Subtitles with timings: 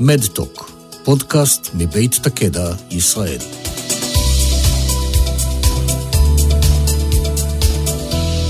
[0.00, 0.70] מדטוק,
[1.04, 3.38] פודקאסט מבית תקדע, ישראל.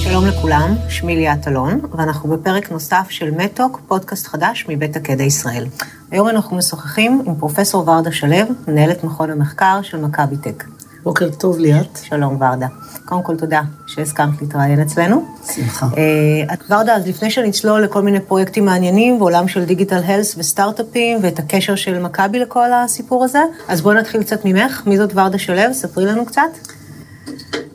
[0.03, 5.67] שלום לכולם, שמי ליאת אלון, ואנחנו בפרק נוסף של מדטוק, פודקאסט חדש מבית תקדע ישראל.
[6.11, 10.65] היום אנחנו משוחחים עם פרופסור ורדה שלו, מנהלת מכון המחקר של מכבי טק.
[11.09, 11.99] בוקר טוב, ליאת.
[12.03, 12.67] שלום, ורדה.
[13.05, 15.25] קודם כל, תודה שהסכמת להתראיין אצלנו.
[15.55, 15.89] שמחה.
[15.97, 21.39] אה, ורדה, אז לפני שנצלול לכל מיני פרויקטים מעניינים, ועולם של דיגיטל הלס וסטארט-אפים, ואת
[21.39, 24.83] הקשר של מכבי לכל הסיפור הזה, אז בואי נתחיל קצת ממך.
[24.87, 25.75] מי זאת ורדה שלו?
[25.75, 26.41] ספרי לנו קצת.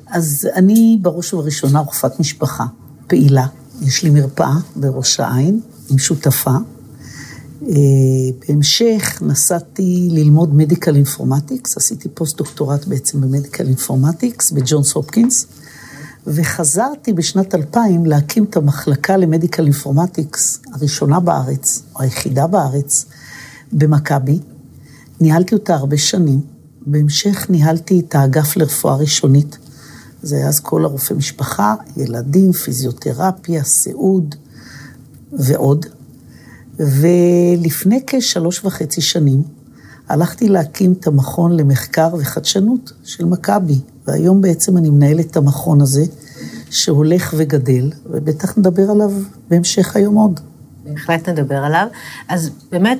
[0.07, 2.63] אז אני בראש ובראשונה רופאת משפחה,
[3.07, 3.45] פעילה.
[3.81, 6.55] יש לי מרפאה בראש העין עם שותפה.
[7.69, 7.75] אה,
[8.47, 15.47] בהמשך נסעתי ללמוד medical informatics, עשיתי פוסט-דוקטורט בעצם ב medical informatics בג'ונס הופקינס,
[16.27, 23.05] וחזרתי בשנת 2000 להקים את המחלקה ל medical informatics הראשונה בארץ, או היחידה בארץ,
[23.73, 24.39] במכבי.
[25.21, 26.41] ניהלתי אותה הרבה שנים.
[26.85, 29.57] בהמשך ניהלתי את האגף לרפואה ראשונית.
[30.21, 34.35] זה היה אז כל הרופא משפחה, ילדים, פיזיותרפיה, סיעוד
[35.33, 35.85] ועוד.
[36.79, 39.43] ולפני כשלוש וחצי שנים
[40.09, 46.03] הלכתי להקים את המכון למחקר וחדשנות של מכבי, והיום בעצם אני מנהלת את המכון הזה,
[46.69, 49.11] שהולך וגדל, ובטח נדבר עליו
[49.49, 50.39] בהמשך היום עוד.
[50.85, 51.87] בהחלט נדבר עליו.
[52.27, 52.99] אז באמת,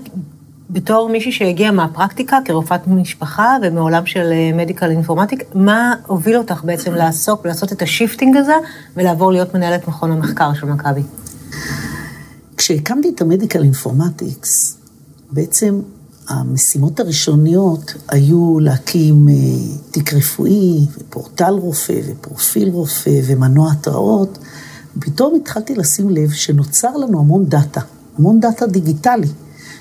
[0.70, 7.46] בתור מישהי שהגיעה מהפרקטיקה כרופאת משפחה ומעולם של medical informatic, מה הוביל אותך בעצם לעסוק,
[7.46, 8.56] לעשות את ה shifting הזה
[8.98, 11.02] ולעבור להיות מנהלת מכון המחקר של מכבי?
[12.64, 14.78] כשהקמתי את ה medical informatics,
[15.32, 15.82] בעצם
[16.28, 19.34] המשימות הראשוניות היו להקים אה,
[19.92, 24.38] תיק רפואי, ופורטל רופא, ופרופיל רופא, ומנוע התראות.
[25.00, 27.82] פתאום התחלתי לשים לב שנוצר לנו המון דאטה,
[28.18, 29.28] המון דאטה דיגיטלי,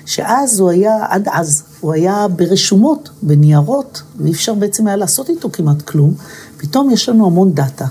[0.05, 5.49] שאז הוא היה, עד אז, הוא היה ברשומות, בניירות, ואי אפשר בעצם היה לעשות איתו
[5.51, 6.13] כמעט כלום.
[6.57, 7.85] פתאום יש לנו המון דאטה.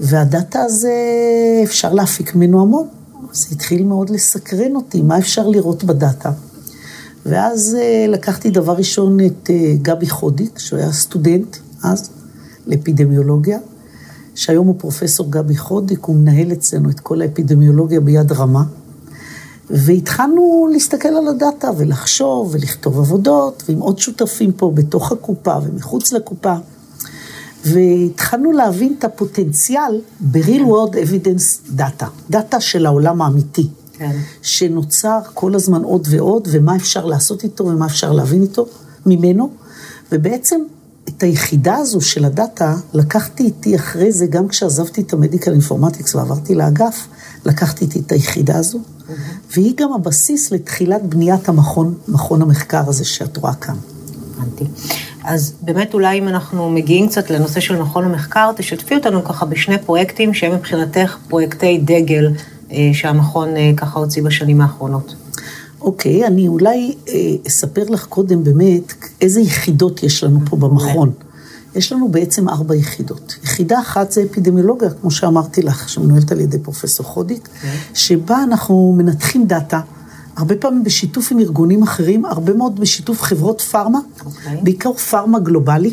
[0.00, 0.92] והדאטה הזה,
[1.64, 2.88] אפשר להפיק ממנו המון.
[3.34, 6.30] זה התחיל מאוד לסקרן אותי, מה אפשר לראות בדאטה.
[7.26, 12.10] ואז אה, לקחתי דבר ראשון את אה, גבי חודיק, שהוא היה סטודנט אז
[12.66, 13.58] לאפידמיולוגיה,
[14.34, 18.64] שהיום הוא פרופסור גבי חודיק, הוא מנהל אצלנו את כל האפידמיולוגיה ביד רמה.
[19.70, 26.54] והתחלנו להסתכל על הדאטה ולחשוב ולכתוב עבודות, ועם עוד שותפים פה בתוך הקופה ומחוץ לקופה.
[27.64, 34.16] והתחלנו להבין את הפוטנציאל ב-real world evidence data, דאטה של העולם האמיתי, כן.
[34.42, 38.66] שנוצר כל הזמן עוד ועוד, ומה אפשר לעשות איתו ומה אפשר להבין איתו,
[39.06, 39.50] ממנו,
[40.12, 40.60] ובעצם
[41.08, 46.54] את היחידה הזו של הדאטה לקחתי איתי אחרי זה, גם כשעזבתי את המדיקל אינפורמטיקס ועברתי
[46.54, 47.06] לאגף,
[47.46, 49.12] לקחתי איתי את היחידה הזו, mm-hmm.
[49.52, 53.76] והיא גם הבסיס לתחילת בניית המכון, מכון המחקר הזה שאת רואה כאן.
[54.36, 54.64] הבנתי.
[55.24, 59.78] אז באמת אולי אם אנחנו מגיעים קצת לנושא של מכון המחקר, תשתפי אותנו ככה בשני
[59.78, 62.32] פרויקטים שהם מבחינתך פרויקטי דגל
[62.72, 65.14] אה, שהמכון אה, ככה הוציא בשנים האחרונות.
[65.80, 67.14] אוקיי, okay, אני אולי אה,
[67.46, 71.12] אספר לך קודם באמת איזה יחידות יש לנו פה במכון.
[71.74, 73.36] יש לנו בעצם ארבע יחידות.
[73.44, 77.66] יחידה אחת זה אפידמיולוגיה, כמו שאמרתי לך, שמנוהלת על ידי פרופסור חודיק, okay.
[77.94, 79.80] שבה אנחנו מנתחים דאטה.
[80.36, 84.24] הרבה פעמים בשיתוף עם ארגונים אחרים, הרבה מאוד בשיתוף חברות פארמה, okay.
[84.24, 84.60] אוקיי.
[84.62, 85.92] בעיקר פארמה גלובלי,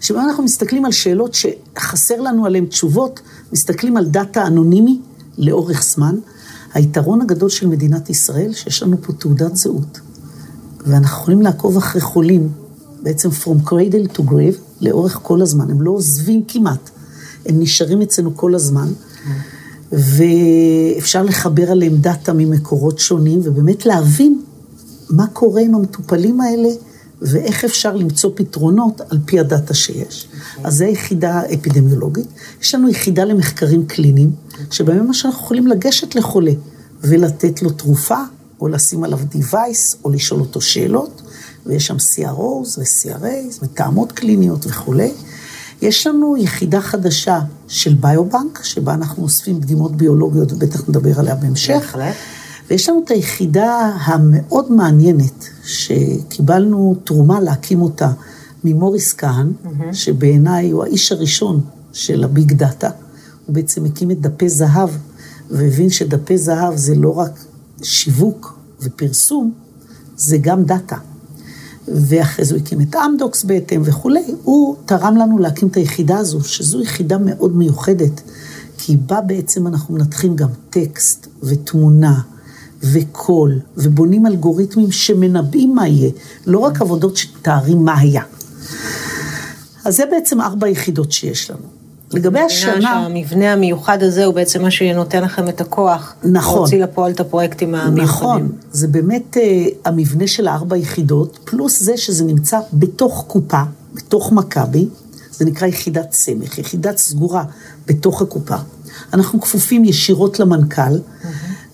[0.00, 3.20] שבה אנחנו מסתכלים על שאלות שחסר לנו עליהן תשובות,
[3.52, 5.00] מסתכלים על דאטה אנונימי
[5.38, 6.14] לאורך זמן.
[6.74, 10.00] היתרון הגדול של מדינת ישראל, שיש לנו פה תעודת זהות,
[10.86, 12.48] ואנחנו יכולים לעקוב אחרי חולים,
[13.02, 16.90] בעצם From cradle to grave, לאורך כל הזמן, הם לא עוזבים כמעט,
[17.46, 18.88] הם נשארים אצלנו כל הזמן.
[18.88, 19.57] Okay.
[19.92, 24.40] ואפשר לחבר עליהם דאטה ממקורות שונים, ובאמת להבין
[25.10, 26.68] מה קורה עם המטופלים האלה,
[27.22, 30.28] ואיך אפשר למצוא פתרונות על פי הדאטה שיש.
[30.32, 30.60] Okay.
[30.64, 32.26] אז זו יחידה אפידמיולוגית.
[32.62, 34.56] יש לנו יחידה למחקרים קליניים, okay.
[34.70, 36.52] שבהם מה שאנחנו יכולים לגשת לחולה
[37.00, 38.18] ולתת לו תרופה,
[38.60, 41.22] או לשים עליו device, או לשאול אותו שאלות,
[41.66, 45.12] ויש שם CROs ו-CRAs, מתאמות קליניות וכולי.
[45.82, 51.96] יש לנו יחידה חדשה של ביובנק, שבה אנחנו אוספים דגימות ביולוגיות, ובטח נדבר עליה בהמשך.
[52.70, 58.12] ויש לנו את היחידה המאוד מעניינת, שקיבלנו תרומה להקים אותה
[58.64, 59.68] ממוריס קאהן, mm-hmm.
[59.92, 61.60] שבעיניי הוא האיש הראשון
[61.92, 62.90] של ה big data.
[63.46, 64.90] הוא בעצם הקים את דפי זהב,
[65.50, 67.44] והבין שדפי זהב זה לא רק
[67.82, 69.52] שיווק ופרסום,
[70.16, 70.96] זה גם דאטה.
[71.94, 76.44] ואחרי זה הוא הקים את אמדוקס בהתאם וכולי, הוא תרם לנו להקים את היחידה הזו,
[76.44, 78.20] שזו יחידה מאוד מיוחדת,
[78.78, 82.20] כי בה בעצם אנחנו מנתחים גם טקסט ותמונה
[82.82, 86.10] וקול, ובונים אלגוריתמים שמנבאים מה יהיה,
[86.46, 88.22] לא רק עבודות שתארים מה היה.
[89.84, 91.77] אז זה בעצם ארבע יחידות שיש לנו.
[92.12, 92.80] לגבי השנה...
[92.80, 96.14] שהמבנה המיוחד הזה הוא בעצם מה שנותן לכם את הכוח.
[96.24, 96.58] נכון.
[96.58, 98.04] להוציא לפועל את הפרויקטים המיוחדים.
[98.04, 99.40] נכון, זה באמת uh,
[99.84, 103.62] המבנה של הארבע יחידות, פלוס זה שזה נמצא בתוך קופה,
[103.94, 104.88] בתוך מכבי,
[105.30, 107.44] זה נקרא יחידת סמך, יחידת סגורה
[107.86, 108.56] בתוך הקופה.
[109.12, 111.26] אנחנו כפופים ישירות למנכ"ל, mm-hmm.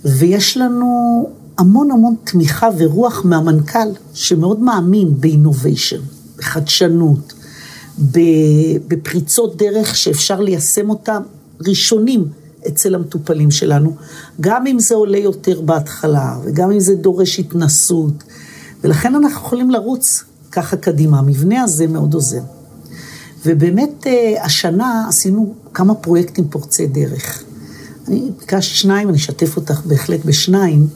[0.05, 1.29] ויש לנו
[1.59, 6.01] המון המון תמיכה ורוח מהמנכ"ל, שמאוד מאמין באינוביישן,
[6.39, 7.34] בחדשנות,
[8.89, 11.23] בפריצות דרך שאפשר ליישם אותם
[11.61, 12.25] ראשונים
[12.69, 13.97] אצל המטופלים שלנו,
[14.41, 18.25] גם אם זה עולה יותר בהתחלה, וגם אם זה דורש התנסות,
[18.85, 21.19] ולכן אנחנו יכולים לרוץ ככה קדימה.
[21.19, 22.41] המבנה הזה מאוד עוזר.
[23.47, 27.45] ובאמת אה, השנה עשינו כמה פרויקטים פורצי דרך.
[28.09, 30.87] אני ביקשתי שניים, אני אשתף אותך בהחלט בשניים.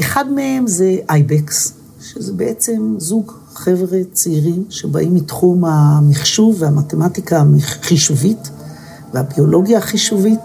[0.00, 1.72] אחד מהם זה אייבקס,
[2.02, 3.32] שזה בעצם זוג
[3.64, 8.50] חבר'ה צעירים שבאים מתחום המחשוב והמתמטיקה החישובית
[9.14, 10.40] והביולוגיה החישובית,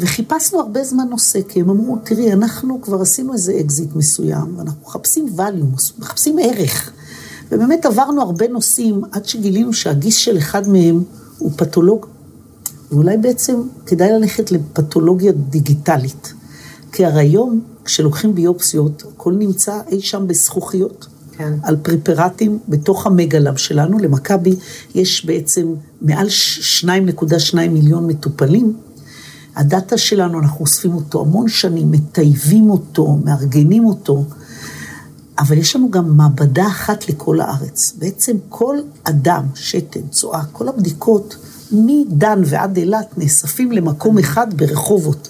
[0.00, 4.80] וחיפשנו הרבה זמן נושא, כי הם אמרו, תראי, אנחנו כבר עשינו איזה אקזיט מסוים, ואנחנו
[4.86, 6.92] מחפשים value, מחפשים ערך.
[7.52, 11.02] ובאמת עברנו הרבה נושאים עד שגילינו שהגיס של אחד מהם
[11.38, 12.06] הוא פתולוג.
[12.90, 16.32] ואולי בעצם כדאי ללכת לפתולוגיה דיגיטלית.
[16.92, 21.06] כי הרי היום, כשלוקחים ביופסיות, הכל נמצא אי שם בזכוכיות.
[21.38, 21.52] כן.
[21.62, 23.98] על פרפרטים בתוך המגלם שלנו.
[23.98, 24.56] למכבי
[24.94, 28.76] יש בעצם מעל 2.2 מיליון מטופלים.
[29.56, 34.24] הדאטה שלנו, אנחנו אוספים אותו המון שנים, מטייבים אותו, מארגנים אותו,
[35.38, 37.92] אבל יש לנו גם מעבדה אחת לכל הארץ.
[37.98, 41.36] בעצם כל אדם, שתן, צואה, כל הבדיקות,
[41.72, 45.28] מדן ועד אילת, נאספים למקום אחד ברחובות.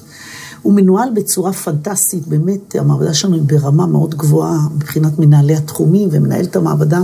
[0.63, 6.45] הוא מנוהל בצורה פנטסטית, באמת, המעבדה שלנו היא ברמה מאוד גבוהה מבחינת מנהלי התחומים ומנהל
[6.45, 7.03] את המעבדה.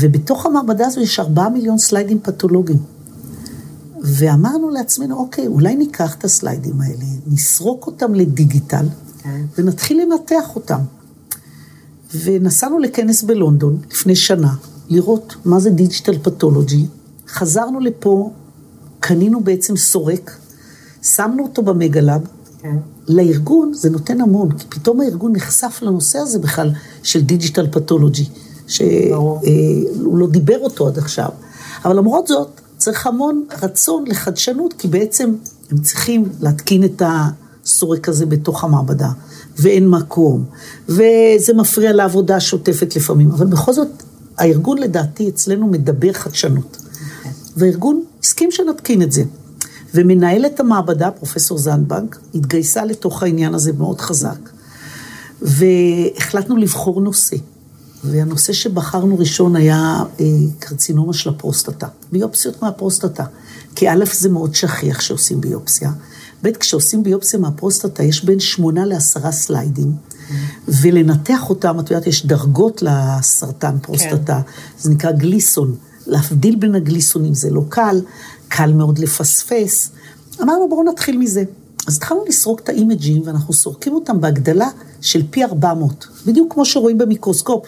[0.00, 2.78] ובתוך המעבדה הזו יש ארבעה מיליון סליידים פתולוגיים.
[4.00, 8.86] ואמרנו לעצמנו, אוקיי, אולי ניקח את הסליידים האלה, נסרוק אותם לדיגיטל,
[9.22, 9.44] כן.
[9.58, 10.80] ונתחיל לנתח אותם.
[12.14, 14.54] ונסענו לכנס בלונדון לפני שנה,
[14.88, 16.86] לראות מה זה digital pathology.
[17.28, 18.30] חזרנו לפה,
[19.00, 20.36] קנינו בעצם סורק,
[21.16, 22.20] שמנו אותו במגה לאב.
[22.62, 22.76] כן.
[23.08, 26.70] לארגון זה נותן המון, כי פתאום הארגון נחשף לנושא הזה בכלל
[27.02, 28.26] של digital pathology,
[28.66, 31.28] שהוא לא הכיר אותו עד עכשיו.
[31.84, 35.34] אבל למרות זאת, צריך המון רצון לחדשנות, כי בעצם
[35.70, 39.10] הם צריכים להתקין את הסורק הזה בתוך המעבדה,
[39.58, 40.44] ואין מקום,
[40.88, 43.88] וזה מפריע לעבודה השוטפת לפעמים, אבל בכל זאת,
[44.38, 46.76] הארגון לדעתי אצלנו מדבר חדשנות.
[46.76, 47.22] Okay.
[47.22, 47.30] כן.
[47.56, 49.22] והארגון הסכים שנתקין את זה.
[49.94, 54.38] ומנהלת המעבדה, פרופסור זנדבנק, התגייסה לתוך העניין הזה מאוד חזק.
[55.42, 57.36] והחלטנו לבחור נושא.
[58.04, 60.24] והנושא שבחרנו ראשון היה אה,
[60.58, 63.24] קרצינומה של הפרוסטטה, ביופסיות מהפרוסטטה.
[63.74, 65.92] כי א', זה מאוד שכיח שעושים ביופסיה.
[66.42, 69.92] ב', כשעושים ביופסיה מהפרוסטטה, יש בין שמונה לעשרה slideים.
[70.68, 74.50] ולנתח אותם, את יודעת, יש דרגות לסרטן פרוסטטה, כן.
[74.78, 75.74] זה נקרא גליסון.
[76.08, 78.00] להבדיל בין הגליסונים זה לא קל,
[78.48, 79.90] קל מאוד לפספס.
[80.42, 81.44] אמרנו, בואו נתחיל מזה.
[81.86, 84.68] אז התחלנו לסרוק את ה imageים, ואנחנו סורקים אותם בהגדלה
[85.00, 87.66] של פי 400, בדיוק כמו שרואים במיקרוסקופ.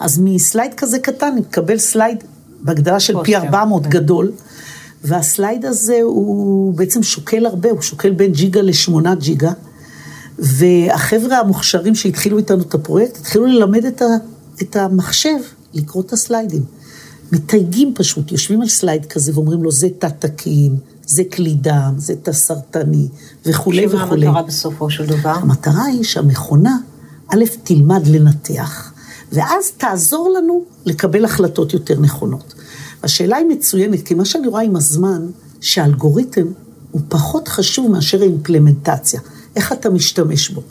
[0.00, 2.24] אז מ slide כזה קטן נתקבל slide
[2.60, 3.90] בהגדלה של פי 400 כן.
[3.90, 4.32] גדול,
[5.04, 9.52] וה slide הזה הוא בעצם שוקל הרבה, הוא שוקל בין ג'יגה לשמונה ג'יגה,
[10.38, 14.06] והחבר'ה המוכשרים שהתחילו איתנו את הפרויקט, התחילו ללמד את, ה,
[14.62, 15.38] את המחשב
[15.74, 16.62] לקרוא את ה slideים.
[17.32, 22.14] מתייגים פשוט, יושבים על slide כזה ואומרים לו, זה תא תקין, זה כלי דם, זה
[22.22, 23.08] תא סרטני,
[23.46, 24.26] וכולי וכולי.
[24.26, 25.30] שמה המטרה בסופו של דבר?
[25.30, 26.78] המטרה היא שהמכונה,
[27.28, 28.92] א', תלמד לנתח,
[29.32, 32.54] ואז תעזור לנו לקבל החלטות יותר נכונות.
[33.02, 35.26] השאלה היא מצוינת, כי מה שאני רואה עם הזמן,
[35.60, 36.46] שהאלגוריתם
[36.90, 39.20] הוא פחות חשוב מאשר האימפלמנטציה,
[39.56, 40.62] איך אתה משתמש בו.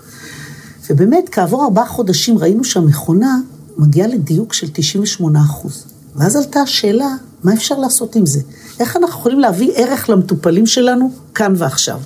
[0.89, 3.39] ובאמת, כעבור ארבעה חודשים ראינו שהמכונה
[3.77, 5.85] מגיעה לדיוק של 98 אחוז.
[6.17, 8.39] ואז עלתה השאלה, מה אפשר לעשות עם זה?
[8.79, 11.99] איך אנחנו יכולים להביא ערך למטופלים שלנו כאן ועכשיו?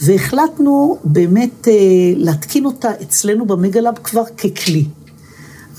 [0.00, 1.74] והחלטנו באמת אה,
[2.16, 4.84] להתקין אותה אצלנו במגלאב כבר ככלי.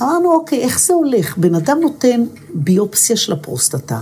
[0.01, 1.37] אמרנו, אוקיי, איך זה הולך?
[1.37, 4.01] בן אדם נותן ביופסיה של הפרוסטטה.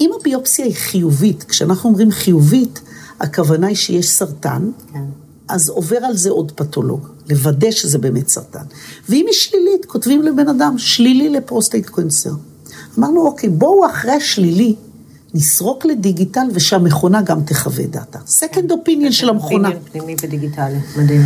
[0.00, 2.80] אם הביופסיה היא חיובית, כשאנחנו אומרים חיובית,
[3.20, 5.04] הכוונה היא שיש סרטן, כן.
[5.48, 8.64] אז עובר על זה עוד פתולוג, לוודא שזה באמת סרטן.
[9.08, 12.30] ואם היא שלילית, כותבים לבן אדם, שלילי ל prostate cancer.
[12.98, 14.74] אמרנו, אוקיי, בואו אחרי השלילי
[15.34, 18.18] נסרוק ל digital ושהמכונה גם תחווה דעתה.
[18.26, 19.70] second opinion של המכונה.
[19.92, 21.22] פנימי ודיגיטלי, מדהים.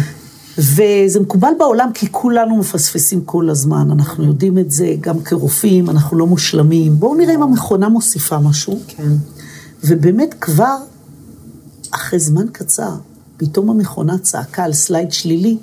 [0.59, 6.19] וזה מקובל בעולם כי כולנו מפספסים כל הזמן, אנחנו יודעים את זה גם כרופאים, אנחנו
[6.19, 6.97] לא מושלמים.
[6.99, 8.81] בואו נראה אם המכונה מוסיפה משהו.
[8.87, 9.13] כן.
[9.85, 10.77] ובאמת כבר
[11.91, 12.95] אחרי זמן קצר,
[13.37, 15.57] פתאום המכונה צעקה על slide שלילי,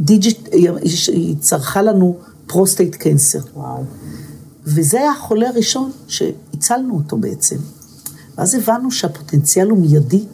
[0.00, 2.16] did it, היא צרחה לנו
[2.46, 3.38] prostate cancer.
[3.54, 3.84] וואו.
[4.66, 7.56] וזה היה החולה הראשון שהצלנו אותו בעצם.
[8.38, 10.24] ואז הבנו שהפוטנציאל הוא מיידי,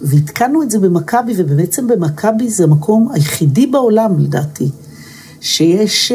[0.00, 4.68] והתקנו את זה במכבי, ובעצם במכבי זה המקום היחידי בעולם, לדעתי,
[5.40, 6.12] שיש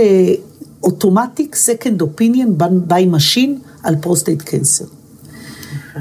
[0.84, 2.58] automatic second opinion
[2.89, 4.86] by machine על prostate cancer.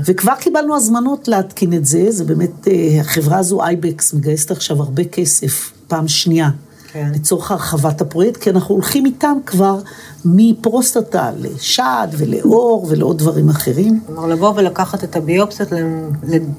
[0.04, 5.04] וכבר קיבלנו הזמנות להתקין את זה, זה באמת, אה, החברה הזו, Ibex, מגייסת עכשיו הרבה
[5.04, 6.50] כסף, פעם שנייה.
[6.92, 7.10] כן.
[7.14, 9.78] לצורך הרחבת הפרויקט, כי אנחנו הולכים איתם כבר
[10.24, 14.00] מפרוסטטה לשד ולעור ולעוד דברים אחרים.
[14.06, 15.68] כלומר, לבוא ולקחת את הביופסיות,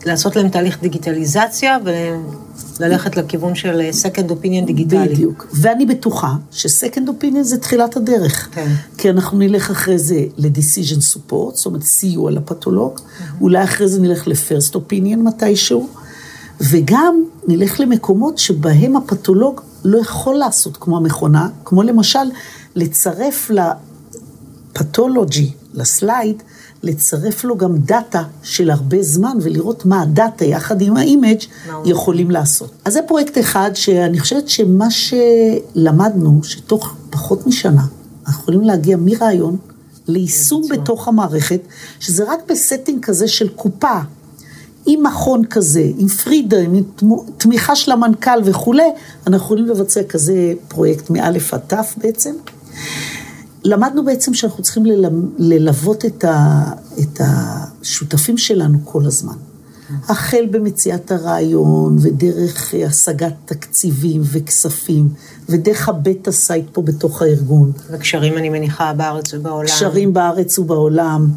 [0.06, 1.78] לעשות להם תהליך דיגיטליזציה
[2.80, 5.10] וללכת לכיוון של second opinion דיגיטלי.
[5.10, 5.48] בדיוק.
[5.54, 8.50] ואני בטוחה שסקנד אופיניון זה תחילת הדרך.
[8.52, 8.72] כן.
[8.98, 13.00] כי אנחנו נלך אחרי זה ל-decision support, זאת אומרת סיוע לפתולוג,
[13.42, 15.88] אולי אחרי זה נלך ל-first opinion מתישהו,
[16.62, 22.32] וגם נלך למקומות שבהם הפתולוג לא יכול לעשות כמו המכונה, כמו למשל
[22.75, 23.52] לצרף
[24.74, 26.43] ל pathology, ל slide,
[26.84, 31.74] לצרף לו גם דאטה של הרבה זמן ולראות מה הדאטה יחד עם ה image מה
[31.74, 32.72] הוא יכולים לעשות.
[32.86, 37.86] אז זה פרויקט אחד שאני חושבת שמה שלמדנו, שתוך פחות משנה,
[38.28, 39.58] אנחנו יכולים להגיע מרעיון
[40.08, 41.62] ליישום בתוך המערכת,
[42.00, 44.00] שזה רק ב setting כזה של קופה,
[44.86, 46.84] עם מכון כזה, עם freedom, עם
[47.38, 48.88] תמיכה של המנכ"ל וכולי,
[49.28, 52.34] אנחנו יכולים לבצע כזה פרויקט מאלף עד תף בעצם.
[53.63, 54.84] למדנו בעצם שאנחנו צריכים
[55.38, 56.63] ללוות את, ה,
[57.00, 59.36] את השותפים שלנו כל הזמן.
[60.10, 65.10] החל במציאת הרעיון, ודרך השגת תקציבים וכספים,
[65.50, 69.68] ודרך ה beta site פה בתוך הארגון, וקשרים, אני מניחה, בארץ ובעולם.
[69.68, 71.30] קשרים בארץ ובעולם.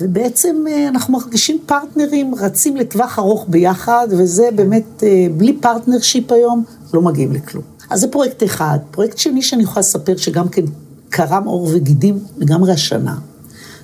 [0.00, 6.64] ובעצם אה, אנחנו מרגישים partnerים, רצים לטווח ארוך ביחד, וזה באמת, אה, בלי partnership היום,
[6.94, 7.64] לא מגיעים לכלום.
[7.90, 8.78] אז זה פרויקט אחד.
[8.90, 10.64] פרויקט שני שאני יכולה לספר, שגם כן
[11.08, 13.14] קרם עור וגידים לגמרי השנה,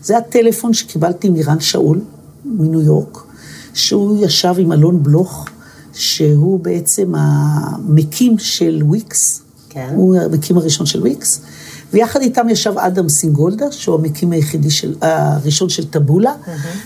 [0.02, 2.00] זה הטלפון שקיבלתי מרן שאול,
[2.44, 3.18] מניו יורק,
[3.74, 5.48] שהוא ישב עם אלון בלוך,
[5.92, 9.42] שהוא בעצם המקים של וויקס.
[9.68, 9.92] כן.
[9.94, 11.40] הוא המקים הראשון של וויקס.
[11.92, 16.34] ויחד איתם ישב אדם סינגולדה, שהוא המקים היחידי של, הראשון של Taboola,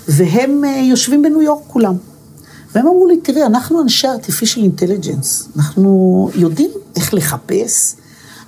[0.09, 1.95] והם אה, יושבים בניו יורק כולם.
[2.75, 7.95] והם אמרו לי, תראי, אנחנו אנשי artificial intelligence, אנחנו יודעים איך לחפש,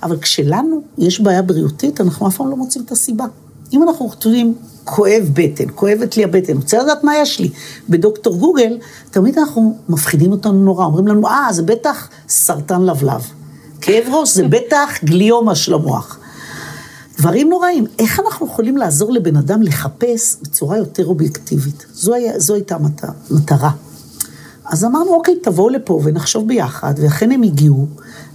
[0.03, 3.25] אבל כשלנו יש בעיה בריאותית, אנחנו אף פעם לא מוצאים את הסיבה.
[3.73, 7.49] אם אנחנו כותבים, כואב בטן, כואבת לי הבטן, רוצה לדעת מה יש לי,
[7.89, 8.77] בדוקטור גוגל,
[9.11, 13.21] תמיד אנחנו מפחידים אותנו נורא, אומרים לנו, אה, זה בטח סרטן לבלב.
[13.81, 16.16] כאב ראש זה בטח גליומה של המוח.
[17.17, 17.85] דברים נוראים.
[17.99, 21.85] איך אנחנו יכולים לעזור לבן אדם לחפש בצורה יותר אובייקטיבית?
[21.93, 22.75] זו, היה, זו הייתה
[23.29, 23.71] המטרה.
[24.65, 27.87] אז אמרנו, אוקיי, תבואו לפה ונחשוב ביחד, ואכן הם הגיעו,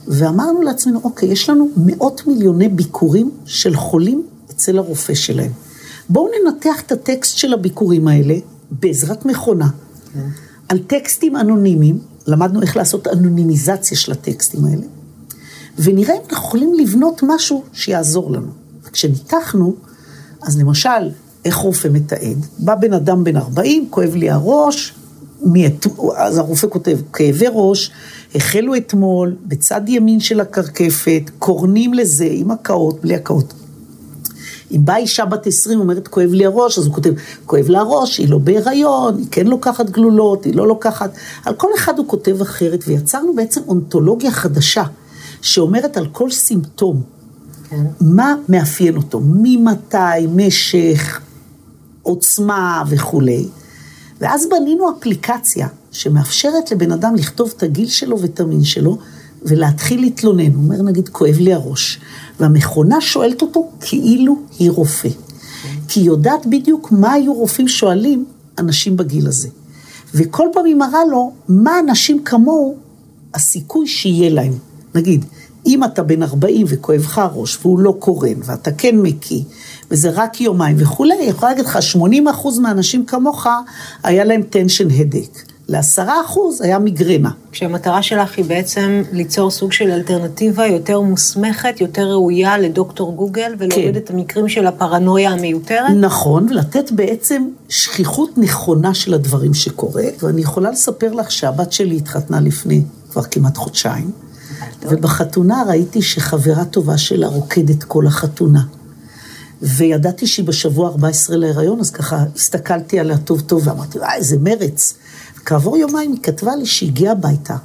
[0.09, 5.51] ואמרנו לעצמנו, אוקיי, יש לנו מאות מיליוני ביקורים של חולים אצל הרופא שלהם.
[6.09, 8.35] בואו ננתח את הטקסט של הביקורים האלה
[8.71, 9.69] בעזרת מכונה,
[10.69, 14.87] על טקסטים אנונימיים, למדנו איך לעשות אנונימיזציה של הטקסטים האלה,
[15.79, 18.62] ונראה אם אנחנו יכולים לבנות משהו שיעזור לנו.
[18.93, 19.75] כשניתחנו,
[20.43, 21.11] אז למשל,
[21.45, 22.47] איך רופא מתעד?
[22.59, 24.95] בא בן אדם בן 40, כואב לי הראש,
[25.43, 25.87] מאת...
[26.17, 27.91] אז הרופא כותב, כאבי ראש,
[28.35, 33.55] החלו אתמול, בצד ימין של הקרקפת, קורנים לזה, עם הקאות, בלי הקאות.
[34.73, 37.13] אם באה אישה בת 20, אומרת, כואב לי הראש, אז הוא כותב,
[37.47, 41.15] כואב לה הראש, היא לא בהיריון, היא כן לוקחת גלולות, היא לא לוקחת...
[41.45, 44.85] על כל אחד הוא כותב אחרת, ויצרנו בעצם אונתולוגיה חדשה,
[45.43, 47.03] שאומרת על כל סימפטום,
[48.01, 51.21] מה מאפיין אותו, ממתי, משך,
[52.03, 53.49] עוצמה וכולי.
[54.21, 58.99] ואז בנינו אפליקציה שמאפשרת לבן אדם לכתוב את הגיל שלו ואת המין שלו,
[59.43, 60.55] ולהתחיל להתלונן.
[60.55, 62.01] הוא אומר, נגיד, כואב לי הראש.
[62.41, 65.09] והמכונה שואלת אותו כאילו היא רופא.
[65.89, 68.25] כי היא יודעת בדיוק מה היו רופאים שואלים
[68.59, 69.49] אנשים בגיל הזה.
[70.15, 72.77] וכל פעם היא מראה לו מה אנשים כמוהו,
[73.35, 74.53] הסיכוי שיהיה להם.
[74.95, 75.25] נגיד,
[75.67, 79.43] אם אתה בן 40 וכואב לך הראש והוא לא קורן, ואתה כן מקיא,
[79.91, 83.47] וזה רק יומיים וכולי, אני יכולה להגיד לך, 80% מהאנשים כמוך,
[84.03, 85.53] היה להם tension headache.
[85.69, 87.31] ל-10% היה מיגרנה.
[87.53, 93.95] כשהמטרה שלך היא בעצם ליצור סוג של אלטרנטיבה יותר מוסמכת, יותר ראויה לדוקטור גוגל, ולהוריד
[93.95, 94.01] כן.
[94.01, 95.91] את המקרים של הפרנויה המיותרת.
[96.01, 102.41] נכון, ולתת בעצם שכיחות נכונה של הדברים שקורה, ואני יכולה לספר לך שהבת שלי התחתנה
[102.41, 104.11] לפני כבר כמעט חודשיים,
[104.83, 108.63] ובחתונה ראיתי שחברה טובה שלה רוקדת כל החתונה.
[109.63, 114.95] וידעתי שהיא בשבוע 14 להיריון, אז ככה הסתכלתי עליה טוב טוב ואמרתי, וואי, איזה מרץ.
[115.45, 117.57] כעבור יומיים היא כתבה לי שהיא הגיעה הביתה,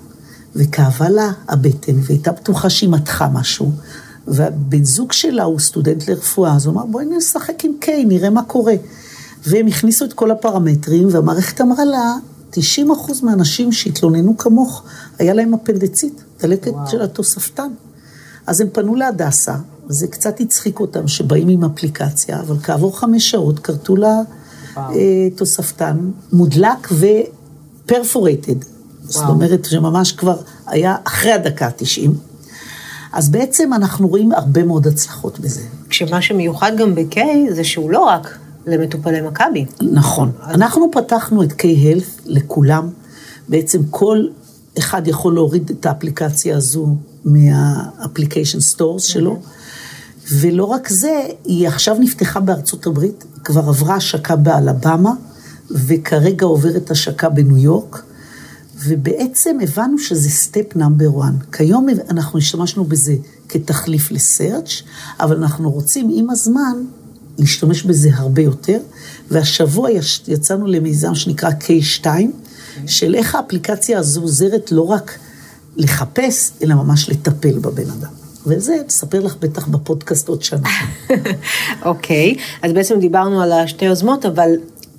[0.55, 3.71] וכאבה לה הבטן, והייתה בטוחה שהיא מתחה משהו.
[4.27, 8.43] והבן זוג שלה הוא סטודנט לרפואה, אז הוא אמר, בואי נשחק עם קיי, נראה מה
[8.43, 8.73] קורה.
[9.47, 12.15] והם הכניסו את כל הפרמטרים, והמערכת אמרה לה,
[12.49, 14.83] 90 אחוז מהאנשים שהתלוננו כמוך,
[15.19, 17.71] היה להם אפנדצית, דלקת של התוספתן.
[18.47, 19.55] אז הם פנו להדסה,
[19.89, 24.21] וזה קצת הצחיק אותם שבאים עם אפליקציה, אבל כעבור חמש שעות כרתו לה
[24.77, 24.83] אה,
[25.35, 25.97] תוספתן
[26.33, 28.55] מודלק ופרפורטד.
[29.03, 32.09] זאת אומרת שממש כבר היה אחרי הדקה ה-90.
[33.13, 35.61] אז בעצם אנחנו רואים הרבה מאוד הצלחות בזה.
[35.89, 37.19] כשמה שמיוחד גם ב-K
[37.51, 38.37] זה שהוא לא רק
[38.67, 39.65] למטופלי מכבי.
[39.81, 40.31] נכון.
[40.43, 42.89] אנחנו פתחנו את K-Health לכולם.
[43.49, 44.27] בעצם כל
[44.77, 46.95] אחד יכול להוריד את האפליקציה הזו
[47.25, 49.39] מה-application stores שלו.
[50.31, 55.11] ולא רק זה, היא עכשיו נפתחה בארצות הברית, כבר עברה השקה באלבמה,
[55.71, 58.03] וכרגע עוברת השקה בניו יורק,
[58.85, 61.29] ובעצם הבנו שזה סטפ נאמבר 1.
[61.51, 63.15] כיום אנחנו השתמשנו בזה
[63.49, 64.81] כתחליף לסרצ',
[65.19, 66.83] אבל אנחנו רוצים עם הזמן
[67.37, 68.77] להשתמש בזה הרבה יותר,
[69.31, 69.89] והשבוע
[70.27, 72.07] יצאנו למיזם שנקרא K2,
[72.87, 75.17] של איך האפליקציה הזו עוזרת לא רק
[75.75, 78.11] לחפש, אלא ממש לטפל בבן אדם.
[78.45, 80.69] וזה נספר לך בטח בפודקאסט עוד שנה.
[81.85, 84.49] אוקיי, okay, אז בעצם דיברנו על השתי יוזמות, אבל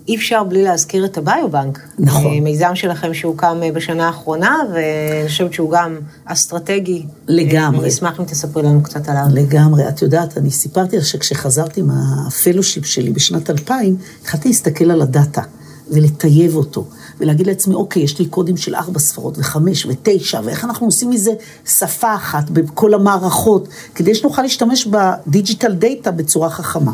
[0.08, 1.78] אי אפשר בלי להזכיר את הביובנק.
[1.98, 2.38] נכון.
[2.38, 7.06] מיזם שלכם שהוקם אה, בשנה האחרונה, ואני חושבת שהוא גם אסטרטגי.
[7.28, 7.80] לגמרי.
[7.80, 9.24] אני אשמח אם תספרי לנו קצת עליו.
[9.32, 9.88] לגמרי.
[9.88, 15.42] את יודעת, אני סיפרתי לך שכשחזרתי מה fellowship שלי בשנת 2000, התחלתי להסתכל על הדאטה
[15.90, 16.84] ולטייב אותו.
[17.20, 21.32] ולהגיד לעצמי, אוקיי, יש לי קודים של ארבע ספרות וחמש ותשע, ואיך אנחנו עושים מזה
[21.66, 26.92] שפה אחת בכל המערכות, כדי שנוכל להשתמש ב digital data בצורה חכמה.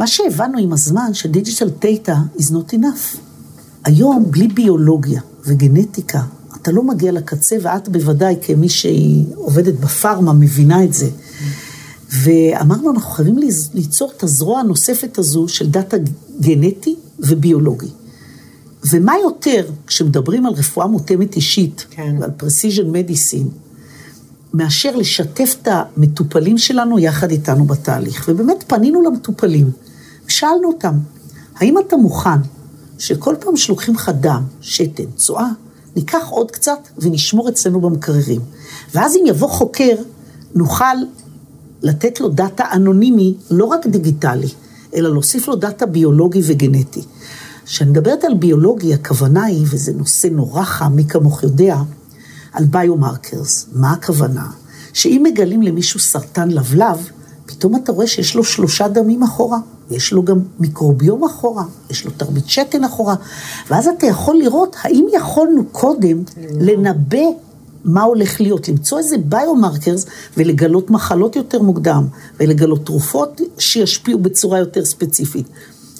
[0.00, 3.18] מה שהבנו עם הזמן, ש digital data is not enough.
[3.84, 6.22] היום, בלי ביולוגיה וגנטיקה,
[6.62, 11.08] אתה לא מגיע לקצה, ואת בוודאי, כמי שהיא עובדת בפארמה, מבינה את זה.
[12.22, 13.38] ואמרנו, אנחנו חייבים
[13.74, 15.96] ליצור את הזרוע הנוספת הזו של דאטה
[16.40, 17.90] גנטי וביולוגי.
[18.90, 22.16] ומה יותר, כשמדברים על רפואה מותאמת אישית, כן.
[22.20, 23.48] ועל precision medicine,
[24.54, 28.24] מאשר לשתף את המטופלים שלנו יחד איתנו בתהליך.
[28.28, 29.70] ובאמת פנינו למטופלים,
[30.30, 30.94] ושאלנו אותם,
[31.56, 32.40] האם אתה מוכן
[32.98, 35.48] שכל פעם שלוקחים לך דם, שתן, צואה,
[35.96, 38.40] ניקח עוד קצת ונשמור אצלנו במקררים.
[38.94, 39.94] ואז אם יבוא חוקר,
[40.54, 40.84] נוכל
[41.82, 44.48] לתת לו דאטה אנונימי, לא רק דיגיטלי,
[44.94, 47.02] אלא להוסיף לו דאטה ביולוגי וגנטי.
[47.64, 51.76] כשאני מדברת על ביולוגיה, הכוונה היא, וזה נושא נורא חם, מי כמוך יודע,
[52.52, 53.66] על biomarkers.
[53.72, 54.46] מה הכוונה?
[54.92, 57.08] שאם מגלים למישהו סרטן לבלב,
[57.46, 59.58] פתאום אתה רואה שיש לו שלושה דמים אחורה,
[59.90, 63.14] יש לו גם מיקרוביום אחורה, יש לו תרבית שתן אחורה,
[63.70, 66.22] ואז אתה יכול לראות האם יכולנו קודם
[66.60, 67.24] לנבא
[67.84, 72.06] מה הולך להיות, למצוא איזה biomarkers ולגלות מחלות יותר מוקדם,
[72.40, 75.46] ולגלות תרופות שישפיעו בצורה יותר ספציפית.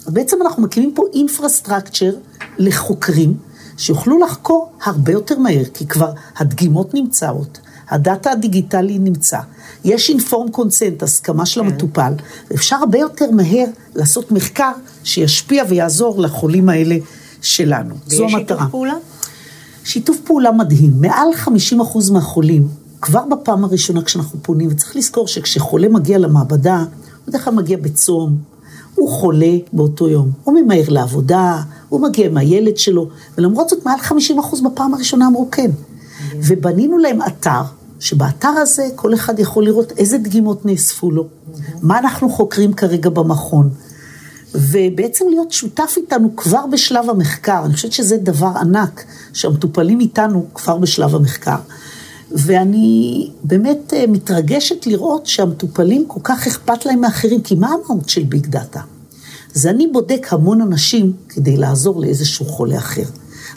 [0.07, 2.15] בעצם אנחנו מקימים פה infrastructure
[2.59, 3.35] לחוקרים
[3.77, 7.59] שיוכלו לחקור הרבה יותר מהר, כי כבר הדגימות נמצאות,
[7.91, 9.39] הדאטה הדיגיטלי נמצא,
[9.85, 11.67] יש אינפורם קונצנט, הסכמה של כן.
[11.67, 12.13] המטופל,
[12.51, 14.73] ואפשר הרבה יותר מהר לעשות מחקר
[15.05, 16.97] שישפיע ויעזור לחולים האלה
[17.43, 17.95] שלנו.
[18.07, 18.35] זו המטרה.
[18.35, 18.95] ויש שיתוף פעולה?
[19.85, 20.93] שיתוף פעולה מדהים.
[21.01, 22.69] מעל 50% מהחולים,
[23.01, 26.87] כבר בפעם הראשונה כשאנחנו פונים, וצריך לזכור שכשחולה מגיע למעבדה, הוא
[27.27, 28.37] בדרך כלל מגיע בצום,
[28.95, 33.99] הוא חולה באותו יום, הוא ממהר לעבודה, הוא מגיע עם הילד שלו, ולמרות זאת מעל
[33.99, 34.13] 50%
[34.65, 35.71] בפעם הראשונה אמרו כן.
[36.35, 37.63] ובנינו להם אתר,
[38.01, 41.27] שבאתר הזה כל אחד יכול לראות איזה דגימות נאספו לו,
[41.83, 43.71] מה אנחנו חוקרים כרגע במכון,
[44.55, 47.63] ובעצם להיות שותף איתנו כבר בשלב המחקר.
[47.65, 51.57] אני חושבת שזה דבר ענק, שהמטופלים איתנו כבר בשלב המחקר.
[52.33, 58.23] ואני באמת אה, מתרגשת לראות שהמטופלים כל כך אכפת להם מאחרים, כי מה המהות של
[58.23, 58.81] ביג דאטה?
[59.55, 63.05] זה אני בודק המון אנשים כדי לעזור לאיזשהו חולה אחר.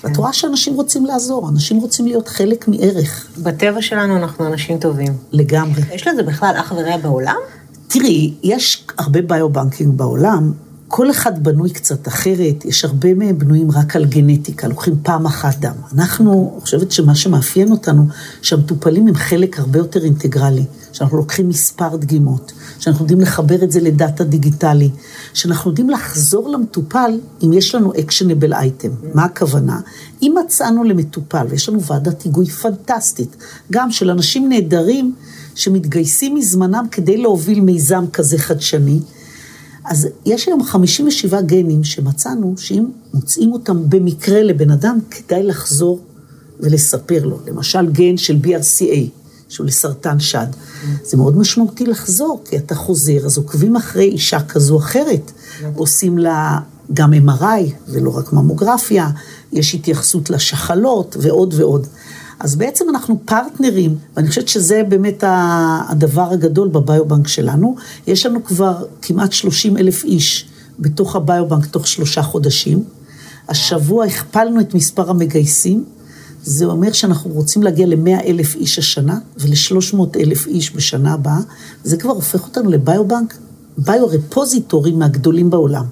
[0.03, 3.27] ואת רואה שאנשים רוצים לעזור, אנשים רוצים להיות חלק מערך.
[3.37, 5.13] בטבע שלנו אנחנו אנשים טובים.
[5.31, 5.81] לגמרי.
[5.93, 7.37] יש לזה בכלל אח ורע בעולם?
[7.87, 10.51] תראי, יש הרבה ביובנקים בעולם,
[10.95, 15.59] כל אחד בנוי קצת אחרת, יש הרבה מהם בנויים רק על גנטיקה, לוקחים פעם אחת
[15.59, 15.73] דם.
[15.93, 18.05] אנחנו, אני חושבת שמה שמאפיין אותנו,
[18.41, 23.79] שהמטופלים הם חלק הרבה יותר אינטגרלי, שאנחנו לוקחים מספר דגימות, שאנחנו יודעים לחבר את זה
[23.79, 24.89] לדאטה דיגיטלי,
[25.33, 28.91] שאנחנו יודעים לחזור למטופל אם יש לנו אקשנבל אייטם.
[29.13, 29.79] מה הכוונה?
[30.21, 33.35] אם מצאנו למטופל, ויש לנו ועדת היגוי פנטסטית,
[33.71, 35.15] גם של אנשים נהדרים
[35.55, 38.99] שמתגייסים מזמנם כדי להוביל מיזם כזה חדשני,
[39.85, 45.99] אז יש היום 57 גנים שמצאנו שאם מוצאים אותם במקרה לבן אדם, כדאי לחזור
[46.59, 47.39] ולספר לו.
[47.47, 49.09] למשל גן של BRCA,
[49.49, 50.47] שהוא לסרטן שד.
[51.03, 55.31] זה מאוד משמעותי לחזור, כי אתה חוזר, אז עוקבים אחרי אישה כזו אחרת.
[55.75, 56.59] עושים לה
[56.93, 59.09] גם MRI, ולא רק ממוגרפיה,
[59.51, 61.87] יש התייחסות לשחלות ועוד ועוד.
[62.43, 67.75] אז בעצם אנחנו פרטנרים, ואני חושבת שזה באמת הדבר הגדול בביובנק שלנו.
[68.07, 70.47] יש לנו כבר כמעט 30 אלף איש
[70.79, 72.83] בתוך הביובנק תוך שלושה חודשים.
[73.49, 75.83] השבוע הכפלנו את מספר המגייסים.
[76.43, 81.39] זה אומר שאנחנו רוצים להגיע ל-100 אלף איש השנה ול-300 אלף איש בשנה הבאה.
[81.83, 83.37] זה כבר הופך אותנו לביובנק,
[83.77, 85.85] ביו-רפוזיטורים מהגדולים בעולם.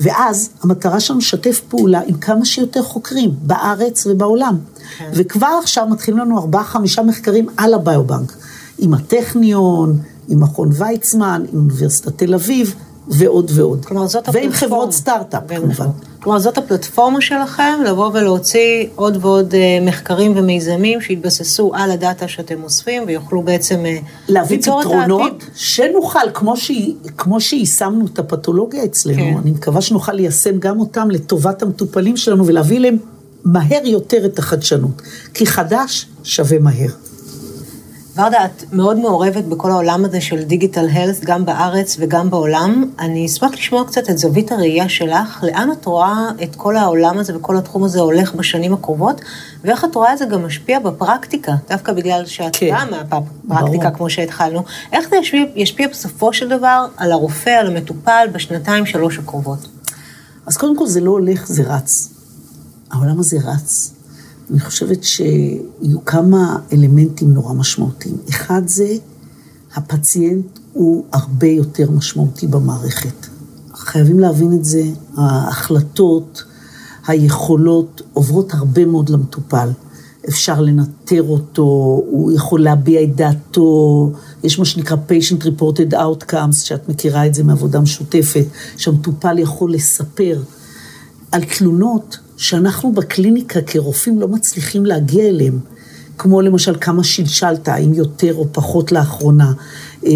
[0.00, 4.58] ואז המטרה שלנו לשתף פעולה עם כמה שיותר חוקרים בארץ ובעולם.
[4.98, 5.10] כן.
[5.14, 8.32] וכבר עכשיו מתחילים לנו ארבעה, חמישה מחקרים על הביובנק,
[8.78, 12.74] עם הטכניון, עם מכון ויצמן, עם אוניברסיטת תל אביב,
[13.08, 13.84] ועוד ועוד.
[13.84, 14.46] כלומר, זאת הפלטפורמה.
[14.46, 15.86] ועם חברות סטארט-אפ, כמובן.
[16.20, 22.62] כלומר, זאת הפלטפורמה שלכם, לבוא ולהוציא עוד ועוד אה, מחקרים ומיזמים שהתבססו על הדאטה שאתם
[22.62, 26.70] אוספים, ויוכלו בעצם אה, להביא פתרונות, שנוכל, כמו, ש...
[27.18, 29.34] כמו שיישמנו את הפתולוגיה אצלנו, כן.
[29.42, 32.96] אני מקווה שנוכל ליישם גם אותם לטובת המטופלים שלנו, ולהביא להם
[33.44, 35.02] מהר יותר את החדשנות.
[35.34, 36.88] כי חדש שווה מהר.
[38.16, 42.90] ורדה, את מאוד מעורבת בכל העולם הזה של דיגיטל הלס, גם בארץ וגם בעולם.
[42.98, 47.36] אני אשמח לשמוע קצת את זווית הראייה שלך, לאן את רואה את כל העולם הזה
[47.36, 49.20] וכל התחום הזה הולך בשנים הקרובות,
[49.64, 54.10] ואיך את רואה את זה גם משפיע בפרקטיקה, דווקא בגלל שאת כן, באה מהפרקטיקה כמו
[54.10, 54.62] שהתחלנו.
[54.92, 59.68] איך זה ישפיע, ישפיע בסופו של דבר על הרופא, על המטופל, בשנתיים, שלוש הקרובות?
[60.46, 62.08] אז קודם כל זה לא הולך, זה רץ.
[62.90, 63.94] העולם הזה רץ.
[64.50, 68.16] אני חושבת שיהיו כמה אלמנטים נורא משמעותיים.
[68.30, 68.96] אחד זה,
[69.74, 73.26] הפציינט הוא הרבה יותר משמעותי במערכת.
[73.74, 74.82] חייבים להבין את זה,
[75.16, 76.44] ההחלטות,
[77.06, 79.68] היכולות עוברות הרבה מאוד למטופל.
[80.28, 81.62] אפשר לנטר אותו,
[82.10, 87.44] הוא יכול להביע את דעתו, יש מה שנקרא patient reported outcomes, שאת מכירה את זה
[87.44, 88.44] מעבודה משותפת,
[88.76, 90.42] שהמטופל יכול לספר
[91.32, 95.60] על תלונות שאנחנו בקליניקה כרופאים לא מצליחים להגיע אליהם,
[96.18, 99.52] כמו למשל כמה שלשלת, האם יותר או פחות לאחרונה.
[100.06, 100.10] אה,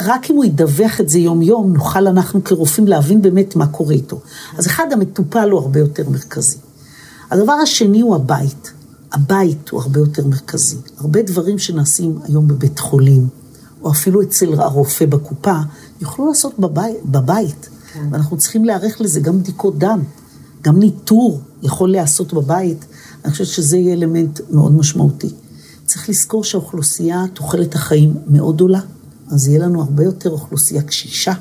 [0.00, 4.20] רק אם הוא ידווח את זה יום-יום, נוכל אנחנו כרופאים להבין באמת מה קורה איתו.
[4.58, 6.56] אז אחד, המטופל הוא הרבה יותר מרכזי.
[7.30, 8.72] הדבר השני הוא הבית.
[9.12, 10.76] הבית הוא הרבה יותר מרכזי.
[10.98, 13.28] הרבה דברים שנעשים היום בבית חולים,
[13.82, 15.56] או אפילו אצל הרופא בקופה,
[16.00, 16.96] יוכלו לעשות בבית.
[17.04, 17.68] בבית.
[17.92, 18.08] כן.
[18.10, 20.02] ואנחנו צריכים להיערך לזה גם בדיקות דם.
[20.66, 22.84] גם ניטור יכול להיעשות בבית,
[23.24, 25.30] אני חושבת שזה יהיה אלמנט מאוד משמעותי.
[25.84, 28.80] צריך לזכור שהאוכלוסייה, תוחלת החיים מאוד עולה,
[29.30, 31.32] אז יהיה לנו הרבה יותר אוכלוסייה קשישה.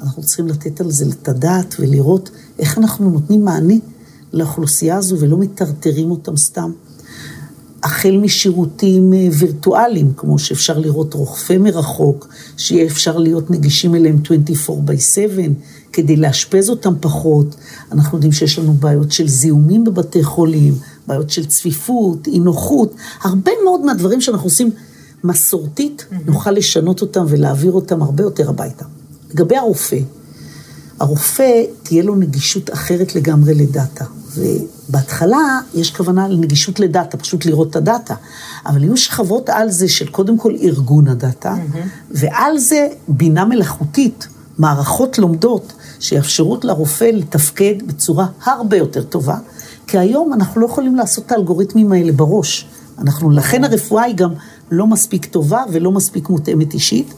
[0.00, 3.74] אנחנו צריכים לתת על זה את הדעת ולראות איך אנחנו נותנים מענה
[4.32, 6.72] לאוכלוסייה הזו ולא מטרטרים אותם סתם.
[7.82, 14.92] החל משירותים אה, וירטואליים, כמו שאפשר לראות רוכבי מרחוק, שיהיה אפשר להיות נגישים אליהם 24
[14.92, 15.42] by 7,
[15.92, 17.56] כדי לאשפז אותם פחות.
[17.92, 20.74] אנחנו יודעים שיש לנו בעיות של זיהומים בבתי חולים,
[21.06, 24.70] בעיות של צפיפות, אי נוחות, הרבה מאוד מהדברים שאנחנו עושים
[25.24, 26.14] מסורתית, mm-hmm.
[26.26, 28.84] נוכל לשנות אותם ולהעביר אותם הרבה יותר הביתה.
[29.34, 29.98] לגבי הרופא,
[31.00, 34.04] הרופא תהיה לו נגישות אחרת לגמרי לדאטה.
[34.90, 38.14] ובהתחלה יש כוונה לנגישות לדאטה, פשוט לראות את הדאטה.
[38.66, 41.78] אבל יהיו שכבות על זה של קודם כל ארגון הדאטה, mm-hmm.
[42.10, 49.36] ועל זה בינה מלאכותית, מערכות לומדות, שיאפשרו לרופא לתפקד בצורה הרבה יותר טובה,
[49.86, 52.66] כי היום אנחנו לא יכולים לעשות את האלגוריתמים האלה בראש.
[52.98, 54.30] אנחנו, לכן הרפואה היא גם
[54.70, 57.14] לא מספיק טובה ולא מספיק מותאמת אישית.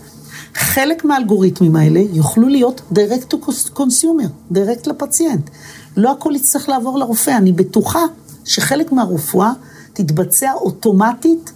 [0.54, 3.36] חלק מהאלגוריתמים האלה יוכלו להיות direct to
[3.76, 5.50] consumer, direct לפציינט.
[5.96, 8.00] לא הכל יצטרך לעבור לרופא, אני בטוחה
[8.44, 9.50] שחלק מהרפואה
[9.92, 11.52] תתבצע אוטומטית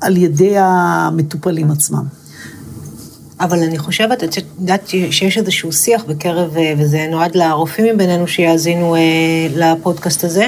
[0.00, 2.04] על ידי המטופלים עצמם.
[3.40, 8.94] אבל אני חושבת, את יודעת שיש איזשהו שיח בקרב, אה, וזה נועד לרופאים מבינינו שיאזינו
[8.94, 9.00] אה,
[9.56, 10.46] לפודקאסט הזה,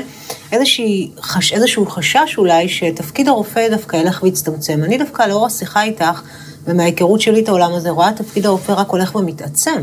[1.52, 4.84] איזשהו חשש אולי שתפקיד הרופא דווקא ילך ויצטמצם.
[4.84, 6.22] אני דווקא לאור השיחה איתך,
[6.68, 9.82] ומההיכרות שלי את העולם הזה, רואה תפקיד הרופא רק הולך ומתעצם.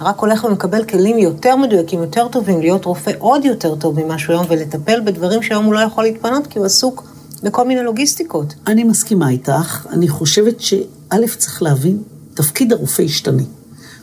[0.00, 4.32] רק הולך ומקבל כלים יותר מדויקים, יותר טובים, להיות רופא עוד יותר טוב ממה שהוא
[4.32, 7.04] היום, ולטפל בדברים שהיום הוא לא יכול להתפנות, כי הוא עסוק
[7.42, 8.54] בכל מיני לוגיסטיקות.
[8.66, 9.86] אני מסכימה איתך.
[9.90, 12.02] אני חושבת שא', צריך להבין,
[12.34, 13.42] תפקיד הרופא ישתנה.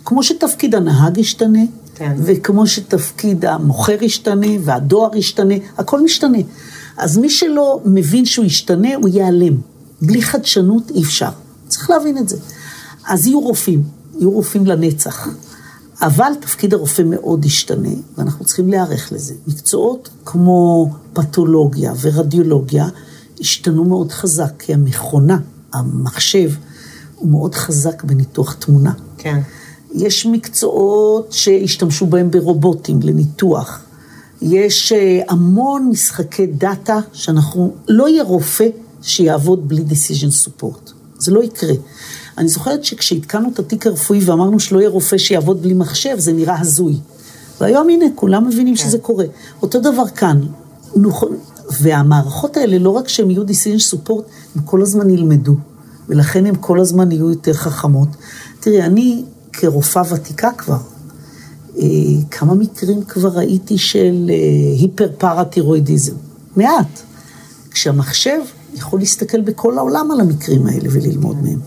[0.05, 1.63] כמו שתפקיד הנהג ישתנה,
[1.95, 2.13] כן.
[2.17, 6.37] וכמו שתפקיד המוכר ישתנה, והדואר ישתנה, הכל משתנה.
[6.97, 9.57] אז מי שלא מבין שהוא ישתנה, הוא ייעלם.
[10.01, 11.29] בלי חדשנות אי אפשר.
[11.73, 12.37] צריך להבין את זה.
[13.07, 13.83] אז יהיו רופאים,
[14.19, 15.27] יהיו רופאים לנצח.
[16.01, 19.33] אבל תפקיד הרופא מאוד ישתנה, ואנחנו צריכים להיערך לזה.
[19.47, 22.87] מקצועות כמו פתולוגיה ורדיולוגיה
[23.39, 25.37] השתנו מאוד חזק, כי המכונה,
[25.73, 26.51] המחשב,
[27.15, 28.93] הוא מאוד חזק בניתוח תמונה.
[29.17, 29.39] כן.
[29.93, 33.79] יש מקצועות שהשתמשו בהם ברובוטים לניתוח.
[34.41, 38.67] יש אה, המון משחקי דאטה שאנחנו, לא יהיה רופא
[39.01, 40.91] שיעבוד בלי decision support.
[41.23, 41.73] זה לא יקרה.
[42.37, 46.59] אני זוכרת שכשהתקנו את התיק הרפואי ואמרנו שלא יהיה רופא שיעבוד בלי מחשב, זה נראה
[46.59, 46.97] הזוי.
[47.61, 48.83] והיום הנה, כולם מבינים כן.
[48.83, 49.25] שזה קורה.
[49.61, 50.41] אותו דבר כאן.
[50.95, 51.37] נכון,
[51.81, 54.23] והמערכות האלה, לא רק שהן יהיו decision support,
[54.55, 55.55] הם כל הזמן ילמדו.
[56.09, 58.09] ולכן הן כל הזמן יהיו יותר חכמות.
[58.59, 60.77] תראי, אני כרופאה ותיקה כבר,
[61.77, 61.85] אה,
[62.31, 66.13] כמה מקרים כבר ראיתי של אה, היפר פרטירואידיזם?
[66.55, 67.01] מעט.
[67.71, 68.39] כשהמחשב
[68.75, 71.59] יכול להסתכל בכל העולם על המקרים האלה וללמוד מהם.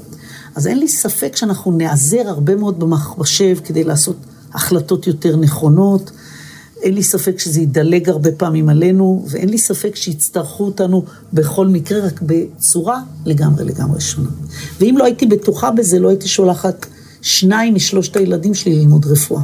[0.54, 4.16] אז אין לי ספק שאנחנו נעזר הרבה מאוד במחשב כדי לעשות
[4.52, 6.10] החלטות יותר נכונות.
[6.82, 12.06] אין לי ספק שזה ידלג הרבה פעמים עלינו, ואין לי ספק שיצטרכו אותנו בכל מקרה,
[12.06, 14.28] רק בצורה לגמרי לגמרי שונה.
[14.80, 16.86] ואם לא הייתי בטוחה בזה, לא הייתי שולחת
[17.22, 19.42] שניים משלושת הילדים שלי ללמוד רפואה.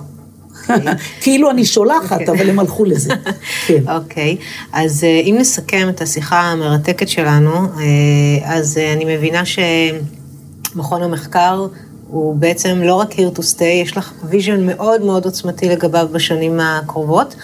[1.22, 2.28] כאילו אני שולחת.
[2.28, 3.14] אבל הם הלכו לזה.
[3.66, 3.82] כן.
[3.88, 4.36] אוקיי,
[4.72, 11.66] אז אה, אם נסכם את השיחה המרתקת שלנו, אה, אז אה, אני מבינה שמכון המחקר
[12.08, 16.60] הוא בעצם לא רק here to stay, יש לך vision מאוד מאוד עוצמתי לגביו בשנים
[16.60, 17.34] הקרובות,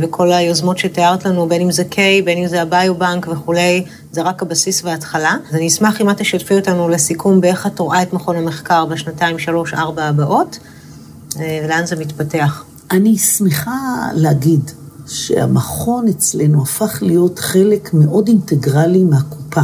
[0.00, 4.42] וכל היוזמות שתיארת לנו, בין אם זה K, בין אם זה הביו-בנק וכולי, זה רק
[4.42, 5.36] הבסיס וההתחלה.
[5.48, 9.38] אז אני אשמח אם את תשתפי אותנו לסיכום באיך את רואה את מכון המחקר בשנתיים,
[9.38, 10.58] שלוש, ארבע הבאות,
[11.38, 12.64] ולאן זה מתפתח.
[12.90, 14.70] אני שמחה להגיד
[15.06, 19.60] שהמכון אצלנו הפך להיות חלק מאוד אינטגרלי מהקופה.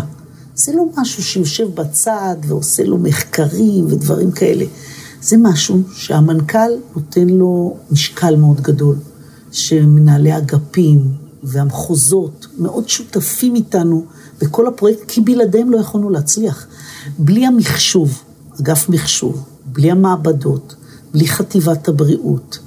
[0.55, 4.65] זה לא משהו שיושב בצד ועושה לו מחקרים ודברים כאלה.
[5.23, 8.97] זה משהו שהמנכ"ל נותן לו משקל מאוד גדול,
[9.53, 14.05] שמנהלי אגפים והמחוזות מאוד שותפים איתנו
[14.41, 16.67] בכל הפרויקט, כי בלעדיהם לא יכולנו להצליח.
[17.19, 18.23] בלי המחשוב,
[18.61, 20.75] אגף מחשוב, בלי המעבדות,
[21.17, 22.59] בלי חטיבת הבריאות,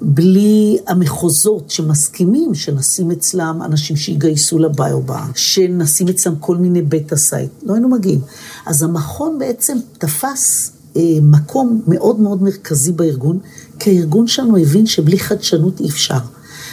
[0.00, 7.74] בלי המחוזות שמסכימים שנשים אצלם אנשים שיגייסו לביובנק, שנשים אצלם כל מיני beta site, לא
[7.74, 8.20] היינו מגיעים.
[8.66, 13.38] אז המכון בעצם תפס אה, מקום מאוד מאוד מרכזי בארגון,
[13.78, 16.18] כי הארגון שלנו הבין שבלי חדשנות אי אפשר.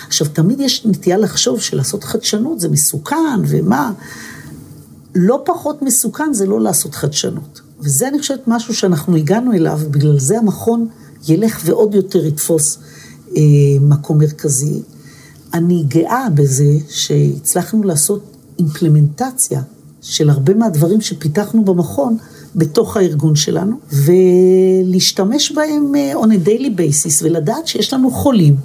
[0.08, 3.92] עכשיו, תמיד יש נטייה לחשוב שלעשות חדשנות זה מסוכן, ומה?
[5.16, 7.62] לא פחות מסוכן זה לא לעשות חדשנות.
[7.80, 10.88] וזה, אני חושבת, משהו שאנחנו הגענו אליו, ובגלל זה המכון
[11.28, 12.78] ילך ועוד יותר יתפוס
[13.38, 13.42] אה,
[13.82, 14.82] מקום מרכזי.
[15.54, 18.24] אני גאה בזה שהצלחנו לעשות
[18.60, 19.62] אימפלמנטציה
[20.02, 22.18] של הרבה מהדברים שפיתחנו במכון
[22.56, 28.56] בתוך הארגון שלנו, ולהשתמש בהם אה, on a daily basis, ולדעת שיש לנו חולים.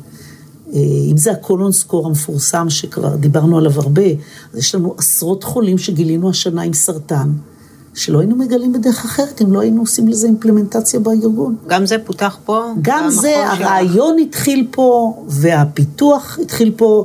[0.74, 4.06] אה, אם זה הקולון סקור המפורסם שכבר דיברנו עליו הרבה,
[4.52, 7.32] אז יש לנו עשרות חולים שגילינו השנה עם סרטן,
[7.94, 11.56] שלא היינו מגלים בדרך אחרת אם לא היינו עושים לזה אימפלמנטציה בארגון.
[11.66, 12.72] גם זה פותח פה?
[12.82, 13.60] גם זה, שלך?
[13.60, 17.04] הרעיון התחיל פה, והפיתוח התחיל פה.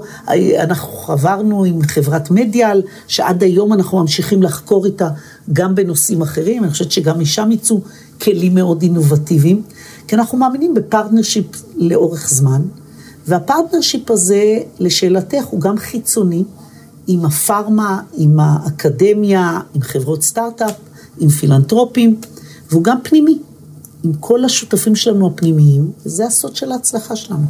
[0.60, 5.10] אנחנו חברנו עם חברת מדיאל, שעד היום אנחנו ממשיכים לחקור איתה
[5.54, 6.64] גם בנושאים אחרים.
[6.64, 7.82] אני חושבת שגם משם יצאו
[8.22, 9.62] כלים מאוד אינובטיביים,
[10.08, 11.46] כי אנחנו מאמינים ב partnership
[11.76, 12.62] לאורך זמן,
[13.28, 16.44] וה partnership הזה, לשאלתך, הוא גם חיצוני,
[17.08, 20.76] עם הפארמה, עם האקדמיה, עם חברות סטארט-אפ,
[21.20, 22.16] עם פילנטרופים,
[22.70, 23.38] והוא גם פנימי,
[24.04, 27.46] עם כל השותפים שלנו הפנימיים, וזה הסוד של ההצלחה שלנו.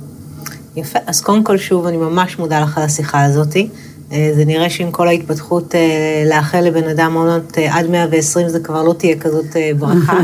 [0.75, 3.69] יפה, אז קודם כל שוב, אני ממש מודה לך על השיחה הזאתי.
[4.11, 8.59] אה, זה נראה שעם כל ההתפתחות אה, לאחל לבן אדם עונות אה, עד 120 זה
[8.59, 10.17] כבר לא תהיה כזאת ברכה,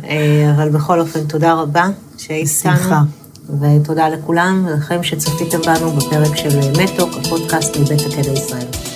[0.56, 1.88] אבל בכל אופן, תודה רבה
[2.18, 3.19] שהיית איתנו.
[3.60, 8.89] ותודה לכולם ולכם שצפיתם בנו בפרק של מתוק, הפודקאסט מבית הקדע ישראל.